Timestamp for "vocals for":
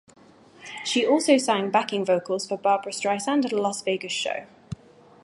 2.05-2.57